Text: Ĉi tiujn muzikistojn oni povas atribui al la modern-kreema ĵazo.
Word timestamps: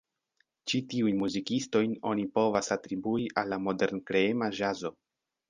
Ĉi 0.71 0.79
tiujn 0.93 1.19
muzikistojn 1.23 1.93
oni 2.13 2.25
povas 2.39 2.71
atribui 2.77 3.29
al 3.43 3.53
la 3.55 3.61
modern-kreema 3.69 4.51
ĵazo. 4.63 4.95